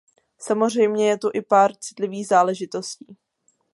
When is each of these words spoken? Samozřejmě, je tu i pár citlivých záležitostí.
Samozřejmě, 0.39 1.07
je 1.09 1.17
tu 1.17 1.29
i 1.33 1.41
pár 1.41 1.75
citlivých 1.75 2.27
záležitostí. 2.27 3.05